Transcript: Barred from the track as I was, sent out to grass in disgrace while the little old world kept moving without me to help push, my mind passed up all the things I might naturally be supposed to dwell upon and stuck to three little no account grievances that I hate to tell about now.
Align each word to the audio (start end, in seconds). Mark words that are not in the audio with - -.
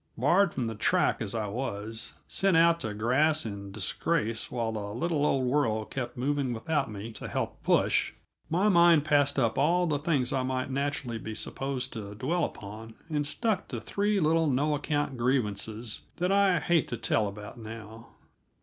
Barred 0.17 0.51
from 0.55 0.65
the 0.65 0.73
track 0.73 1.21
as 1.21 1.35
I 1.35 1.45
was, 1.45 2.13
sent 2.27 2.57
out 2.57 2.79
to 2.79 2.91
grass 2.95 3.45
in 3.45 3.71
disgrace 3.71 4.49
while 4.49 4.71
the 4.71 4.91
little 4.95 5.27
old 5.27 5.45
world 5.45 5.91
kept 5.91 6.17
moving 6.17 6.53
without 6.53 6.89
me 6.89 7.11
to 7.11 7.27
help 7.27 7.61
push, 7.61 8.13
my 8.49 8.67
mind 8.67 9.05
passed 9.05 9.37
up 9.37 9.59
all 9.59 9.85
the 9.85 9.99
things 9.99 10.33
I 10.33 10.41
might 10.41 10.71
naturally 10.71 11.19
be 11.19 11.35
supposed 11.35 11.93
to 11.93 12.15
dwell 12.15 12.45
upon 12.45 12.95
and 13.09 13.27
stuck 13.27 13.67
to 13.67 13.79
three 13.79 14.19
little 14.19 14.47
no 14.47 14.73
account 14.73 15.17
grievances 15.17 16.01
that 16.15 16.31
I 16.31 16.59
hate 16.59 16.87
to 16.87 16.97
tell 16.97 17.27
about 17.27 17.59
now. 17.59 18.07